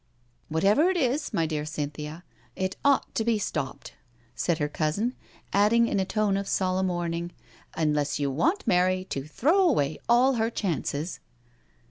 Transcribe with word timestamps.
•••""Whatever 0.49 0.89
it 0.89 0.95
b, 0.95 1.15
my 1.31 1.45
dear 1.45 1.63
Cynthia, 1.63 2.23
it 2.55 2.75
ought 2.83 3.13
to 3.13 3.23
bei 3.23 3.37
stopped," 3.37 3.93
said 4.33 4.57
her 4.57 4.67
cousin, 4.67 5.13
adding 5.53 5.87
in 5.87 5.99
a 5.99 6.05
tone 6.05 6.37
of 6.37 6.47
solemn 6.47 6.87
warning," 6.87 7.33
unless 7.75 8.17
you 8.17 8.31
want 8.31 8.65
Mary 8.65 9.03
to 9.11 9.27
throw 9.27 9.59
away 9.59 9.99
all 10.09 10.33
her 10.41 10.49
chances." 10.49 11.19